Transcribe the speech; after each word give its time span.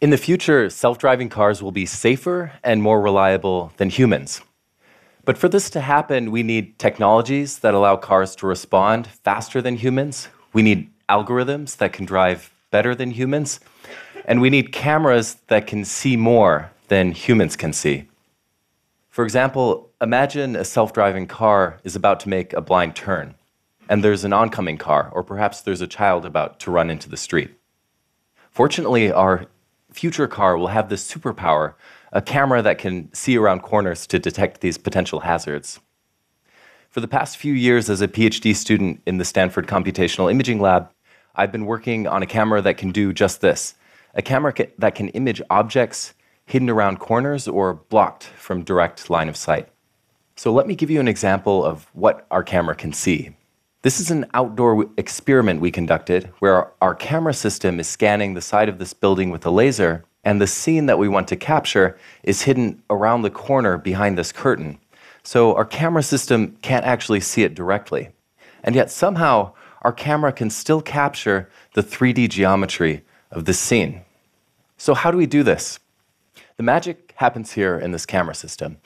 In 0.00 0.08
the 0.08 0.16
future, 0.16 0.70
self 0.70 0.96
driving 0.96 1.28
cars 1.28 1.62
will 1.62 1.72
be 1.72 1.84
safer 1.84 2.52
and 2.64 2.82
more 2.82 3.02
reliable 3.02 3.72
than 3.76 3.90
humans. 3.90 4.40
But 5.26 5.36
for 5.36 5.46
this 5.46 5.68
to 5.70 5.82
happen, 5.82 6.30
we 6.30 6.42
need 6.42 6.78
technologies 6.78 7.58
that 7.58 7.74
allow 7.74 7.96
cars 7.96 8.34
to 8.36 8.46
respond 8.46 9.06
faster 9.06 9.60
than 9.60 9.76
humans. 9.76 10.28
We 10.54 10.62
need 10.62 10.90
algorithms 11.10 11.76
that 11.76 11.92
can 11.92 12.06
drive 12.06 12.50
better 12.70 12.94
than 12.94 13.10
humans. 13.10 13.60
And 14.24 14.40
we 14.40 14.48
need 14.48 14.72
cameras 14.72 15.36
that 15.48 15.66
can 15.66 15.84
see 15.84 16.16
more 16.16 16.70
than 16.88 17.12
humans 17.12 17.54
can 17.54 17.74
see. 17.74 18.08
For 19.10 19.22
example, 19.22 19.90
imagine 20.00 20.56
a 20.56 20.64
self 20.64 20.94
driving 20.94 21.26
car 21.26 21.78
is 21.84 21.94
about 21.94 22.20
to 22.20 22.30
make 22.30 22.54
a 22.54 22.62
blind 22.62 22.96
turn, 22.96 23.34
and 23.86 24.02
there's 24.02 24.24
an 24.24 24.32
oncoming 24.32 24.78
car, 24.78 25.10
or 25.12 25.22
perhaps 25.22 25.60
there's 25.60 25.82
a 25.82 25.86
child 25.86 26.24
about 26.24 26.58
to 26.60 26.70
run 26.70 26.88
into 26.88 27.10
the 27.10 27.18
street. 27.18 27.50
Fortunately, 28.50 29.12
our 29.12 29.46
future 29.92 30.28
car 30.28 30.56
will 30.56 30.68
have 30.68 30.88
this 30.88 31.12
superpower 31.12 31.74
a 32.12 32.20
camera 32.20 32.60
that 32.60 32.78
can 32.78 33.12
see 33.12 33.36
around 33.36 33.62
corners 33.62 34.06
to 34.08 34.18
detect 34.18 34.60
these 34.60 34.76
potential 34.76 35.20
hazards. 35.20 35.78
For 36.88 37.00
the 37.00 37.08
past 37.08 37.36
few 37.36 37.52
years, 37.52 37.88
as 37.88 38.00
a 38.00 38.08
PhD 38.08 38.54
student 38.54 39.00
in 39.06 39.18
the 39.18 39.24
Stanford 39.24 39.68
Computational 39.68 40.30
Imaging 40.30 40.60
Lab, 40.60 40.90
I've 41.36 41.52
been 41.52 41.66
working 41.66 42.08
on 42.08 42.22
a 42.22 42.26
camera 42.26 42.60
that 42.62 42.78
can 42.78 42.90
do 42.90 43.12
just 43.12 43.40
this 43.40 43.74
a 44.12 44.22
camera 44.22 44.52
ca- 44.52 44.72
that 44.76 44.96
can 44.96 45.08
image 45.10 45.40
objects 45.50 46.14
hidden 46.46 46.68
around 46.68 46.98
corners 46.98 47.46
or 47.46 47.74
blocked 47.74 48.24
from 48.24 48.64
direct 48.64 49.08
line 49.08 49.28
of 49.28 49.36
sight. 49.36 49.68
So, 50.34 50.52
let 50.52 50.66
me 50.66 50.74
give 50.74 50.90
you 50.90 50.98
an 50.98 51.06
example 51.06 51.64
of 51.64 51.88
what 51.92 52.26
our 52.32 52.42
camera 52.42 52.74
can 52.74 52.92
see. 52.92 53.36
This 53.82 53.98
is 53.98 54.10
an 54.10 54.26
outdoor 54.34 54.90
experiment 54.98 55.62
we 55.62 55.70
conducted 55.70 56.30
where 56.38 56.70
our 56.82 56.94
camera 56.94 57.32
system 57.32 57.80
is 57.80 57.88
scanning 57.88 58.34
the 58.34 58.42
side 58.42 58.68
of 58.68 58.78
this 58.78 58.92
building 58.92 59.30
with 59.30 59.46
a 59.46 59.50
laser 59.50 60.04
and 60.22 60.38
the 60.38 60.46
scene 60.46 60.84
that 60.84 60.98
we 60.98 61.08
want 61.08 61.28
to 61.28 61.36
capture 61.36 61.98
is 62.22 62.42
hidden 62.42 62.82
around 62.90 63.22
the 63.22 63.30
corner 63.30 63.78
behind 63.78 64.18
this 64.18 64.32
curtain. 64.32 64.78
So 65.22 65.54
our 65.54 65.64
camera 65.64 66.02
system 66.02 66.58
can't 66.60 66.84
actually 66.84 67.20
see 67.20 67.42
it 67.42 67.54
directly. 67.54 68.10
And 68.62 68.74
yet 68.74 68.90
somehow 68.90 69.54
our 69.80 69.94
camera 69.94 70.30
can 70.30 70.50
still 70.50 70.82
capture 70.82 71.48
the 71.72 71.82
3D 71.82 72.28
geometry 72.28 73.02
of 73.30 73.46
this 73.46 73.58
scene. 73.58 74.02
So 74.76 74.92
how 74.92 75.10
do 75.10 75.16
we 75.16 75.24
do 75.24 75.42
this? 75.42 75.78
The 76.58 76.62
magic 76.62 77.14
happens 77.16 77.52
here 77.52 77.78
in 77.78 77.92
this 77.92 78.04
camera 78.04 78.34
system. 78.34 78.76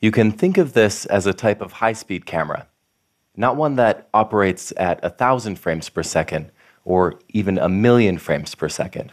You 0.00 0.10
can 0.10 0.32
think 0.32 0.58
of 0.58 0.72
this 0.72 1.06
as 1.06 1.24
a 1.26 1.32
type 1.32 1.60
of 1.60 1.74
high 1.74 1.92
speed 1.92 2.26
camera, 2.26 2.66
not 3.36 3.56
one 3.56 3.76
that 3.76 4.08
operates 4.12 4.72
at 4.76 5.02
1,000 5.02 5.56
frames 5.58 5.88
per 5.88 6.02
second 6.02 6.50
or 6.84 7.18
even 7.28 7.58
a 7.58 7.68
million 7.68 8.18
frames 8.18 8.54
per 8.54 8.68
second, 8.68 9.12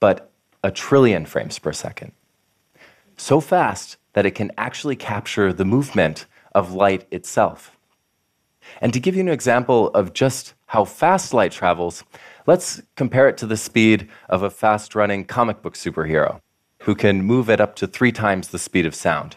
but 0.00 0.30
a 0.62 0.70
trillion 0.70 1.26
frames 1.26 1.58
per 1.58 1.72
second. 1.72 2.12
So 3.16 3.40
fast 3.40 3.96
that 4.12 4.26
it 4.26 4.32
can 4.32 4.52
actually 4.56 4.96
capture 4.96 5.52
the 5.52 5.64
movement 5.64 6.26
of 6.54 6.72
light 6.72 7.06
itself. 7.10 7.76
And 8.80 8.92
to 8.92 9.00
give 9.00 9.14
you 9.14 9.20
an 9.20 9.28
example 9.28 9.88
of 9.88 10.12
just 10.12 10.54
how 10.66 10.84
fast 10.84 11.32
light 11.32 11.52
travels, 11.52 12.04
let's 12.46 12.82
compare 12.96 13.28
it 13.28 13.36
to 13.38 13.46
the 13.46 13.56
speed 13.56 14.08
of 14.28 14.42
a 14.42 14.50
fast 14.50 14.94
running 14.94 15.24
comic 15.24 15.62
book 15.62 15.74
superhero 15.74 16.40
who 16.82 16.94
can 16.94 17.22
move 17.22 17.50
at 17.50 17.60
up 17.60 17.74
to 17.76 17.86
three 17.86 18.12
times 18.12 18.48
the 18.48 18.58
speed 18.58 18.86
of 18.86 18.94
sound. 18.94 19.36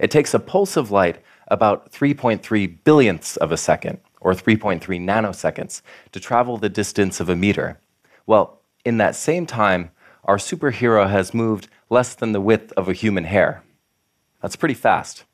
It 0.00 0.10
takes 0.10 0.34
a 0.34 0.38
pulse 0.38 0.76
of 0.76 0.90
light 0.90 1.22
about 1.52 1.92
3.3 1.92 2.78
billionths 2.82 3.36
of 3.36 3.52
a 3.52 3.58
second, 3.58 3.98
or 4.22 4.32
3.3 4.32 4.80
nanoseconds, 4.80 5.82
to 6.10 6.18
travel 6.18 6.56
the 6.56 6.70
distance 6.70 7.20
of 7.20 7.28
a 7.28 7.36
meter. 7.36 7.78
Well, 8.26 8.60
in 8.86 8.96
that 8.96 9.14
same 9.14 9.44
time, 9.44 9.90
our 10.24 10.38
superhero 10.38 11.08
has 11.10 11.34
moved 11.34 11.68
less 11.90 12.14
than 12.14 12.32
the 12.32 12.40
width 12.40 12.72
of 12.72 12.88
a 12.88 12.94
human 12.94 13.24
hair. 13.24 13.62
That's 14.40 14.56
pretty 14.56 14.74
fast. 14.74 15.24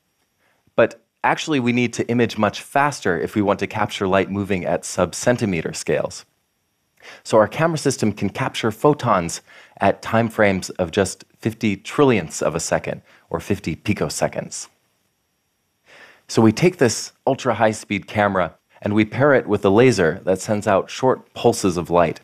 But 0.74 1.00
actually, 1.22 1.60
we 1.60 1.72
need 1.72 1.92
to 1.94 2.08
image 2.08 2.36
much 2.36 2.62
faster 2.62 3.18
if 3.18 3.36
we 3.36 3.42
want 3.42 3.60
to 3.60 3.68
capture 3.68 4.08
light 4.08 4.30
moving 4.30 4.64
at 4.64 4.84
sub 4.84 5.14
centimeter 5.14 5.72
scales. 5.72 6.24
So 7.22 7.38
our 7.38 7.46
camera 7.46 7.78
system 7.78 8.12
can 8.12 8.28
capture 8.28 8.72
photons 8.72 9.40
at 9.80 10.02
time 10.02 10.28
frames 10.28 10.68
of 10.70 10.90
just 10.90 11.24
50 11.38 11.76
trillionths 11.76 12.42
of 12.42 12.56
a 12.56 12.60
second, 12.60 13.02
or 13.30 13.38
50 13.38 13.76
picoseconds. 13.76 14.68
So 16.30 16.42
we 16.42 16.52
take 16.52 16.76
this 16.76 17.12
ultra 17.26 17.54
high 17.54 17.70
speed 17.70 18.06
camera 18.06 18.54
and 18.82 18.92
we 18.92 19.06
pair 19.06 19.32
it 19.32 19.46
with 19.46 19.64
a 19.64 19.70
laser 19.70 20.20
that 20.24 20.40
sends 20.40 20.66
out 20.66 20.90
short 20.90 21.32
pulses 21.32 21.78
of 21.78 21.88
light. 21.88 22.20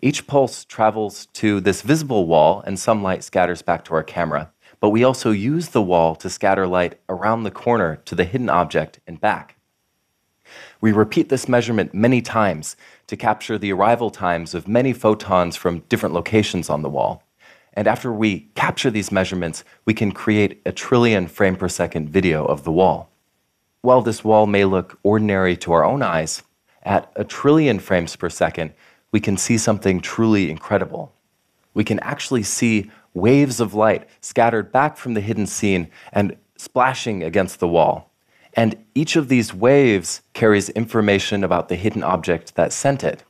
Each 0.00 0.26
pulse 0.26 0.64
travels 0.64 1.26
to 1.34 1.60
this 1.60 1.82
visible 1.82 2.26
wall, 2.26 2.62
and 2.66 2.78
some 2.78 3.02
light 3.02 3.22
scatters 3.22 3.62
back 3.62 3.84
to 3.84 3.94
our 3.94 4.02
camera. 4.02 4.50
But 4.80 4.90
we 4.90 5.04
also 5.04 5.30
use 5.30 5.68
the 5.68 5.82
wall 5.82 6.14
to 6.16 6.30
scatter 6.30 6.66
light 6.66 7.00
around 7.08 7.42
the 7.42 7.50
corner 7.50 7.96
to 8.06 8.14
the 8.14 8.24
hidden 8.24 8.48
object 8.48 9.00
and 9.06 9.20
back. 9.20 9.56
We 10.80 10.92
repeat 10.92 11.28
this 11.28 11.48
measurement 11.48 11.92
many 11.92 12.22
times 12.22 12.76
to 13.08 13.16
capture 13.16 13.58
the 13.58 13.72
arrival 13.72 14.10
times 14.10 14.54
of 14.54 14.68
many 14.68 14.92
photons 14.92 15.56
from 15.56 15.80
different 15.88 16.14
locations 16.14 16.70
on 16.70 16.82
the 16.82 16.88
wall. 16.88 17.24
And 17.74 17.86
after 17.86 18.12
we 18.12 18.48
capture 18.54 18.90
these 18.90 19.12
measurements, 19.12 19.64
we 19.84 19.94
can 19.94 20.12
create 20.12 20.62
a 20.64 20.72
trillion 20.72 21.26
frame 21.26 21.56
per 21.56 21.68
second 21.68 22.08
video 22.08 22.44
of 22.44 22.64
the 22.64 22.72
wall. 22.72 23.10
While 23.80 24.02
this 24.02 24.24
wall 24.24 24.46
may 24.46 24.64
look 24.64 24.98
ordinary 25.02 25.56
to 25.58 25.72
our 25.72 25.84
own 25.84 26.02
eyes, 26.02 26.42
at 26.82 27.12
a 27.14 27.24
trillion 27.24 27.78
frames 27.78 28.16
per 28.16 28.28
second, 28.28 28.72
we 29.12 29.20
can 29.20 29.36
see 29.36 29.56
something 29.56 30.00
truly 30.00 30.50
incredible. 30.50 31.14
We 31.74 31.84
can 31.84 32.00
actually 32.00 32.42
see 32.42 32.90
waves 33.14 33.60
of 33.60 33.74
light 33.74 34.08
scattered 34.20 34.72
back 34.72 34.96
from 34.96 35.14
the 35.14 35.20
hidden 35.20 35.46
scene 35.46 35.90
and 36.12 36.36
splashing 36.56 37.22
against 37.22 37.60
the 37.60 37.68
wall. 37.68 38.10
And 38.54 38.84
each 38.94 39.14
of 39.14 39.28
these 39.28 39.54
waves 39.54 40.22
carries 40.32 40.70
information 40.70 41.44
about 41.44 41.68
the 41.68 41.76
hidden 41.76 42.02
object 42.02 42.56
that 42.56 42.72
sent 42.72 43.04
it. 43.04 43.22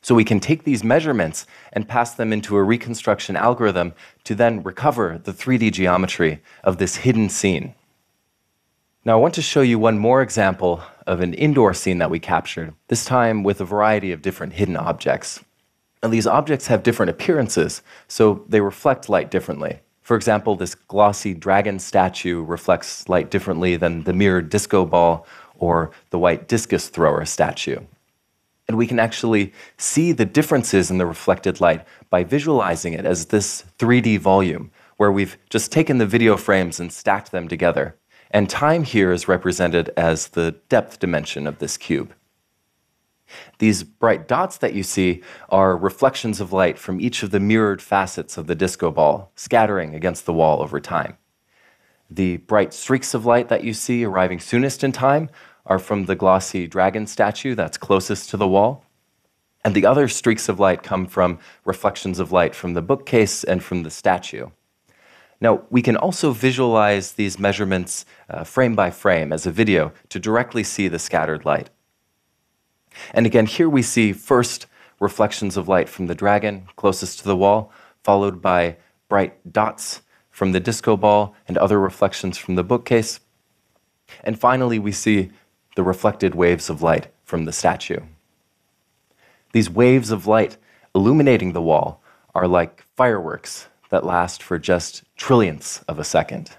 So 0.00 0.14
we 0.14 0.24
can 0.24 0.40
take 0.40 0.64
these 0.64 0.82
measurements 0.82 1.46
and 1.74 1.86
pass 1.86 2.14
them 2.14 2.32
into 2.32 2.56
a 2.56 2.62
reconstruction 2.62 3.36
algorithm 3.36 3.92
to 4.24 4.34
then 4.34 4.62
recover 4.62 5.20
the 5.22 5.32
3D 5.32 5.72
geometry 5.72 6.40
of 6.64 6.78
this 6.78 6.96
hidden 6.96 7.28
scene. 7.28 7.74
Now, 9.02 9.16
I 9.16 9.20
want 9.20 9.32
to 9.36 9.42
show 9.42 9.62
you 9.62 9.78
one 9.78 9.98
more 9.98 10.20
example 10.20 10.82
of 11.06 11.22
an 11.22 11.32
indoor 11.32 11.72
scene 11.72 11.96
that 11.98 12.10
we 12.10 12.18
captured, 12.18 12.74
this 12.88 13.06
time 13.06 13.42
with 13.42 13.58
a 13.58 13.64
variety 13.64 14.12
of 14.12 14.20
different 14.20 14.52
hidden 14.52 14.76
objects. 14.76 15.42
And 16.02 16.12
these 16.12 16.26
objects 16.26 16.66
have 16.66 16.82
different 16.82 17.08
appearances, 17.08 17.80
so 18.08 18.44
they 18.46 18.60
reflect 18.60 19.08
light 19.08 19.30
differently. 19.30 19.80
For 20.02 20.16
example, 20.16 20.54
this 20.54 20.74
glossy 20.74 21.32
dragon 21.32 21.78
statue 21.78 22.42
reflects 22.44 23.08
light 23.08 23.30
differently 23.30 23.76
than 23.76 24.04
the 24.04 24.12
mirrored 24.12 24.50
disco 24.50 24.84
ball 24.84 25.26
or 25.56 25.92
the 26.10 26.18
white 26.18 26.46
discus 26.46 26.90
thrower 26.90 27.24
statue. 27.24 27.80
And 28.68 28.76
we 28.76 28.86
can 28.86 28.98
actually 28.98 29.54
see 29.78 30.12
the 30.12 30.26
differences 30.26 30.90
in 30.90 30.98
the 30.98 31.06
reflected 31.06 31.58
light 31.58 31.86
by 32.10 32.22
visualizing 32.22 32.92
it 32.92 33.06
as 33.06 33.26
this 33.26 33.64
3D 33.78 34.18
volume, 34.18 34.70
where 34.98 35.10
we've 35.10 35.38
just 35.48 35.72
taken 35.72 35.96
the 35.96 36.06
video 36.06 36.36
frames 36.36 36.78
and 36.78 36.92
stacked 36.92 37.32
them 37.32 37.48
together. 37.48 37.96
And 38.30 38.48
time 38.48 38.84
here 38.84 39.12
is 39.12 39.28
represented 39.28 39.90
as 39.96 40.28
the 40.28 40.52
depth 40.68 40.98
dimension 40.98 41.46
of 41.46 41.58
this 41.58 41.76
cube. 41.76 42.14
These 43.58 43.84
bright 43.84 44.26
dots 44.26 44.58
that 44.58 44.74
you 44.74 44.82
see 44.82 45.22
are 45.48 45.76
reflections 45.76 46.40
of 46.40 46.52
light 46.52 46.78
from 46.78 47.00
each 47.00 47.22
of 47.22 47.30
the 47.30 47.40
mirrored 47.40 47.82
facets 47.82 48.36
of 48.36 48.46
the 48.46 48.54
disco 48.54 48.90
ball, 48.90 49.30
scattering 49.34 49.94
against 49.94 50.26
the 50.26 50.32
wall 50.32 50.62
over 50.62 50.80
time. 50.80 51.16
The 52.10 52.38
bright 52.38 52.74
streaks 52.74 53.14
of 53.14 53.24
light 53.24 53.48
that 53.48 53.62
you 53.62 53.72
see 53.72 54.04
arriving 54.04 54.40
soonest 54.40 54.82
in 54.82 54.90
time 54.92 55.30
are 55.66 55.78
from 55.78 56.06
the 56.06 56.16
glossy 56.16 56.66
dragon 56.66 57.06
statue 57.06 57.54
that's 57.54 57.78
closest 57.78 58.30
to 58.30 58.36
the 58.36 58.48
wall. 58.48 58.84
And 59.64 59.74
the 59.74 59.86
other 59.86 60.08
streaks 60.08 60.48
of 60.48 60.58
light 60.58 60.82
come 60.82 61.06
from 61.06 61.38
reflections 61.64 62.18
of 62.18 62.32
light 62.32 62.54
from 62.54 62.74
the 62.74 62.82
bookcase 62.82 63.44
and 63.44 63.62
from 63.62 63.82
the 63.82 63.90
statue. 63.90 64.48
Now, 65.40 65.62
we 65.70 65.80
can 65.80 65.96
also 65.96 66.32
visualize 66.32 67.12
these 67.12 67.38
measurements 67.38 68.04
uh, 68.28 68.44
frame 68.44 68.74
by 68.74 68.90
frame 68.90 69.32
as 69.32 69.46
a 69.46 69.50
video 69.50 69.92
to 70.10 70.18
directly 70.18 70.62
see 70.62 70.86
the 70.86 70.98
scattered 70.98 71.44
light. 71.46 71.70
And 73.14 73.24
again, 73.24 73.46
here 73.46 73.68
we 73.68 73.82
see 73.82 74.12
first 74.12 74.66
reflections 75.00 75.56
of 75.56 75.68
light 75.68 75.88
from 75.88 76.06
the 76.06 76.14
dragon 76.14 76.68
closest 76.76 77.20
to 77.20 77.24
the 77.24 77.36
wall, 77.36 77.72
followed 78.04 78.42
by 78.42 78.76
bright 79.08 79.50
dots 79.50 80.02
from 80.30 80.52
the 80.52 80.60
disco 80.60 80.96
ball 80.96 81.34
and 81.48 81.56
other 81.56 81.80
reflections 81.80 82.36
from 82.36 82.56
the 82.56 82.64
bookcase. 82.64 83.20
And 84.22 84.38
finally, 84.38 84.78
we 84.78 84.92
see 84.92 85.30
the 85.74 85.82
reflected 85.82 86.34
waves 86.34 86.68
of 86.68 86.82
light 86.82 87.08
from 87.24 87.46
the 87.46 87.52
statue. 87.52 88.00
These 89.52 89.70
waves 89.70 90.10
of 90.10 90.26
light 90.26 90.58
illuminating 90.94 91.52
the 91.52 91.62
wall 91.62 92.02
are 92.34 92.46
like 92.46 92.84
fireworks 92.96 93.68
that 93.90 94.04
last 94.04 94.42
for 94.42 94.58
just 94.58 95.04
trillionths 95.16 95.82
of 95.86 95.98
a 95.98 96.04
second. 96.04 96.50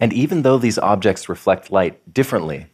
And 0.00 0.12
even 0.12 0.42
though 0.42 0.58
these 0.58 0.78
objects 0.78 1.28
reflect 1.28 1.72
light 1.72 2.12
differently, 2.12 2.66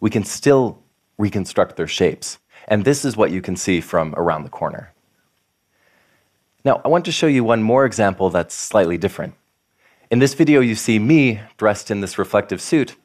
we 0.00 0.10
can 0.10 0.24
still 0.24 0.82
reconstruct 1.18 1.76
their 1.76 1.86
shapes. 1.86 2.38
And 2.68 2.84
this 2.84 3.04
is 3.04 3.16
what 3.16 3.30
you 3.30 3.42
can 3.42 3.56
see 3.56 3.80
from 3.80 4.14
around 4.16 4.44
the 4.44 4.50
corner. 4.50 4.92
Now, 6.64 6.80
I 6.84 6.88
want 6.88 7.04
to 7.06 7.12
show 7.12 7.26
you 7.26 7.44
one 7.44 7.62
more 7.62 7.84
example 7.84 8.30
that's 8.30 8.54
slightly 8.54 8.96
different. 8.96 9.34
In 10.10 10.18
this 10.18 10.34
video, 10.34 10.60
you 10.60 10.74
see 10.74 10.98
me 10.98 11.40
dressed 11.56 11.90
in 11.90 12.00
this 12.00 12.18
reflective 12.18 12.60
suit, 12.60 12.96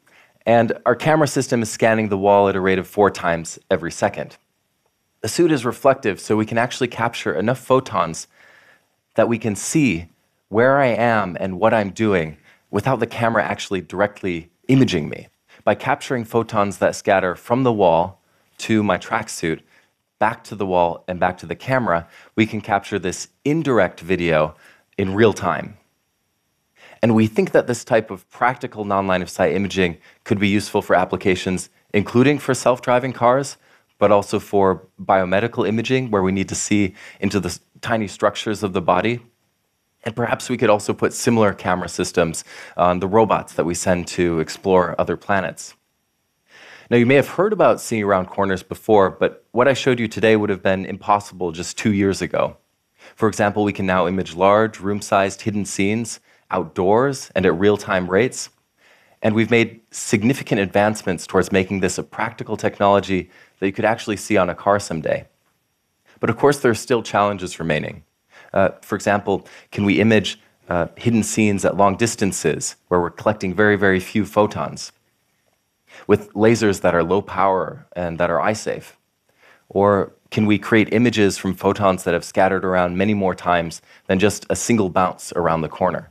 and 0.46 0.72
our 0.86 0.94
camera 0.94 1.26
system 1.26 1.62
is 1.62 1.70
scanning 1.70 2.08
the 2.08 2.18
wall 2.18 2.48
at 2.48 2.56
a 2.56 2.60
rate 2.60 2.78
of 2.78 2.86
four 2.86 3.10
times 3.10 3.58
every 3.70 3.90
second. 3.90 4.36
The 5.20 5.28
suit 5.28 5.50
is 5.50 5.64
reflective, 5.64 6.20
so 6.20 6.36
we 6.36 6.46
can 6.46 6.58
actually 6.58 6.88
capture 6.88 7.34
enough 7.34 7.58
photons 7.58 8.28
that 9.14 9.28
we 9.28 9.38
can 9.38 9.56
see 9.56 10.08
where 10.48 10.78
I 10.78 10.86
am 10.86 11.36
and 11.40 11.58
what 11.58 11.74
I'm 11.74 11.90
doing 11.90 12.36
without 12.70 13.00
the 13.00 13.06
camera 13.06 13.44
actually 13.44 13.80
directly 13.80 14.50
imaging 14.68 15.08
me. 15.08 15.28
By 15.64 15.74
capturing 15.74 16.24
photons 16.24 16.78
that 16.78 16.94
scatter 16.94 17.34
from 17.34 17.64
the 17.64 17.72
wall 17.72 18.20
to 18.58 18.82
my 18.82 18.96
tracksuit, 18.96 19.60
back 20.18 20.44
to 20.44 20.54
the 20.54 20.66
wall, 20.66 21.04
and 21.08 21.18
back 21.18 21.38
to 21.38 21.46
the 21.46 21.56
camera, 21.56 22.08
we 22.36 22.46
can 22.46 22.60
capture 22.60 22.98
this 22.98 23.28
indirect 23.44 24.00
video 24.00 24.54
in 24.96 25.14
real 25.14 25.32
time. 25.32 25.76
And 27.02 27.14
we 27.14 27.26
think 27.26 27.52
that 27.52 27.66
this 27.66 27.84
type 27.84 28.10
of 28.10 28.28
practical 28.30 28.84
non 28.84 29.06
line 29.06 29.22
of 29.22 29.30
sight 29.30 29.54
imaging 29.54 29.98
could 30.24 30.38
be 30.38 30.48
useful 30.48 30.82
for 30.82 30.96
applications, 30.96 31.70
including 31.92 32.38
for 32.38 32.54
self 32.54 32.82
driving 32.82 33.12
cars, 33.12 33.56
but 33.98 34.10
also 34.10 34.38
for 34.38 34.86
biomedical 35.00 35.68
imaging, 35.68 36.10
where 36.10 36.22
we 36.22 36.32
need 36.32 36.48
to 36.48 36.54
see 36.54 36.94
into 37.20 37.40
the 37.40 37.58
tiny 37.80 38.08
structures 38.08 38.62
of 38.62 38.72
the 38.72 38.80
body. 38.80 39.20
And 40.04 40.14
perhaps 40.14 40.48
we 40.48 40.56
could 40.56 40.70
also 40.70 40.94
put 40.94 41.12
similar 41.12 41.52
camera 41.52 41.88
systems 41.88 42.44
on 42.76 43.00
the 43.00 43.08
robots 43.08 43.54
that 43.54 43.64
we 43.64 43.74
send 43.74 44.06
to 44.08 44.38
explore 44.38 44.94
other 44.98 45.16
planets. 45.16 45.74
Now, 46.90 46.96
you 46.96 47.04
may 47.04 47.16
have 47.16 47.28
heard 47.28 47.52
about 47.52 47.80
seeing 47.80 48.02
around 48.02 48.26
corners 48.26 48.62
before, 48.62 49.10
but 49.10 49.44
what 49.50 49.68
I 49.68 49.74
showed 49.74 50.00
you 50.00 50.08
today 50.08 50.36
would 50.36 50.48
have 50.48 50.62
been 50.62 50.86
impossible 50.86 51.52
just 51.52 51.76
two 51.76 51.92
years 51.92 52.22
ago. 52.22 52.56
For 53.14 53.28
example, 53.28 53.64
we 53.64 53.74
can 53.74 53.84
now 53.84 54.06
image 54.06 54.34
large, 54.34 54.80
room 54.80 55.02
sized 55.02 55.42
hidden 55.42 55.64
scenes 55.64 56.20
outdoors 56.50 57.30
and 57.34 57.44
at 57.44 57.58
real 57.58 57.76
time 57.76 58.08
rates. 58.08 58.48
And 59.22 59.34
we've 59.34 59.50
made 59.50 59.80
significant 59.90 60.60
advancements 60.60 61.26
towards 61.26 61.50
making 61.50 61.80
this 61.80 61.98
a 61.98 62.02
practical 62.02 62.56
technology 62.56 63.30
that 63.58 63.66
you 63.66 63.72
could 63.72 63.84
actually 63.84 64.16
see 64.16 64.36
on 64.36 64.48
a 64.48 64.54
car 64.54 64.78
someday. 64.78 65.26
But 66.20 66.30
of 66.30 66.36
course, 66.36 66.60
there 66.60 66.70
are 66.70 66.76
still 66.76 67.02
challenges 67.02 67.58
remaining. 67.58 68.04
Uh, 68.52 68.70
for 68.82 68.94
example, 68.94 69.46
can 69.70 69.84
we 69.84 70.00
image 70.00 70.40
uh, 70.68 70.86
hidden 70.96 71.22
scenes 71.22 71.64
at 71.64 71.76
long 71.76 71.96
distances 71.96 72.76
where 72.88 73.00
we're 73.00 73.10
collecting 73.10 73.54
very, 73.54 73.76
very 73.76 74.00
few 74.00 74.24
photons 74.24 74.92
with 76.06 76.32
lasers 76.34 76.80
that 76.82 76.94
are 76.94 77.02
low 77.02 77.22
power 77.22 77.86
and 77.96 78.18
that 78.18 78.30
are 78.30 78.40
eye 78.40 78.52
safe? 78.52 78.96
Or 79.68 80.12
can 80.30 80.46
we 80.46 80.58
create 80.58 80.92
images 80.92 81.38
from 81.38 81.54
photons 81.54 82.04
that 82.04 82.14
have 82.14 82.24
scattered 82.24 82.64
around 82.64 82.96
many 82.96 83.14
more 83.14 83.34
times 83.34 83.82
than 84.06 84.18
just 84.18 84.46
a 84.50 84.56
single 84.56 84.90
bounce 84.90 85.32
around 85.34 85.62
the 85.62 85.68
corner? 85.68 86.10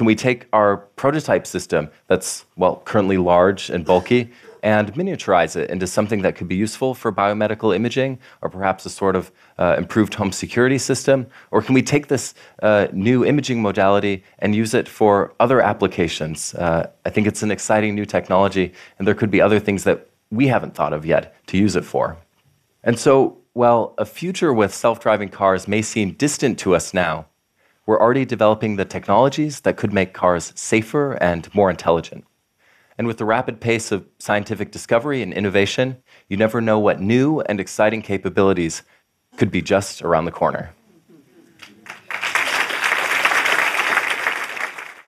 Can 0.00 0.06
we 0.06 0.14
take 0.14 0.46
our 0.54 0.78
prototype 0.96 1.46
system 1.46 1.90
that's, 2.06 2.46
well, 2.56 2.76
currently 2.86 3.18
large 3.18 3.68
and 3.68 3.84
bulky 3.84 4.30
and 4.62 4.90
miniaturize 4.94 5.56
it 5.56 5.68
into 5.68 5.86
something 5.86 6.22
that 6.22 6.36
could 6.36 6.48
be 6.48 6.56
useful 6.56 6.94
for 6.94 7.12
biomedical 7.12 7.76
imaging 7.76 8.18
or 8.40 8.48
perhaps 8.48 8.86
a 8.86 8.88
sort 8.88 9.14
of 9.14 9.30
uh, 9.58 9.74
improved 9.76 10.14
home 10.14 10.32
security 10.32 10.78
system? 10.78 11.26
Or 11.50 11.60
can 11.60 11.74
we 11.74 11.82
take 11.82 12.06
this 12.06 12.32
uh, 12.62 12.86
new 12.94 13.26
imaging 13.26 13.60
modality 13.60 14.24
and 14.38 14.54
use 14.54 14.72
it 14.72 14.88
for 14.88 15.34
other 15.38 15.60
applications? 15.60 16.54
Uh, 16.54 16.88
I 17.04 17.10
think 17.10 17.26
it's 17.26 17.42
an 17.42 17.50
exciting 17.50 17.94
new 17.94 18.06
technology, 18.06 18.72
and 18.98 19.06
there 19.06 19.14
could 19.14 19.30
be 19.30 19.42
other 19.42 19.60
things 19.60 19.84
that 19.84 20.08
we 20.30 20.46
haven't 20.46 20.74
thought 20.74 20.94
of 20.94 21.04
yet 21.04 21.34
to 21.48 21.58
use 21.58 21.76
it 21.76 21.84
for. 21.84 22.16
And 22.82 22.98
so, 22.98 23.36
while 23.52 23.92
a 23.98 24.06
future 24.06 24.54
with 24.54 24.72
self 24.72 24.98
driving 24.98 25.28
cars 25.28 25.68
may 25.68 25.82
seem 25.82 26.12
distant 26.12 26.58
to 26.60 26.74
us 26.74 26.94
now, 26.94 27.26
we're 27.90 28.00
already 28.00 28.24
developing 28.24 28.76
the 28.76 28.84
technologies 28.84 29.62
that 29.62 29.76
could 29.76 29.92
make 29.92 30.14
cars 30.14 30.52
safer 30.54 31.14
and 31.14 31.52
more 31.52 31.68
intelligent. 31.68 32.24
And 32.96 33.08
with 33.08 33.18
the 33.18 33.24
rapid 33.24 33.60
pace 33.60 33.90
of 33.90 34.06
scientific 34.20 34.70
discovery 34.70 35.22
and 35.22 35.32
innovation, 35.32 35.96
you 36.28 36.36
never 36.36 36.60
know 36.60 36.78
what 36.78 37.00
new 37.00 37.40
and 37.40 37.58
exciting 37.58 38.00
capabilities 38.00 38.84
could 39.38 39.50
be 39.50 39.60
just 39.60 40.02
around 40.02 40.26
the 40.26 40.30
corner. 40.30 40.72